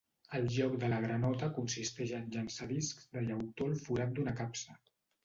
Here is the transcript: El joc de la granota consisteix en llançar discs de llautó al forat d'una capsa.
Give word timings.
El 0.37 0.45
joc 0.53 0.77
de 0.83 0.87
la 0.93 1.01
granota 1.03 1.49
consisteix 1.57 2.13
en 2.19 2.25
llançar 2.37 2.69
discs 2.71 3.05
de 3.13 3.23
llautó 3.27 3.69
al 3.73 3.77
forat 3.85 4.17
d'una 4.17 4.35
capsa. 4.41 4.79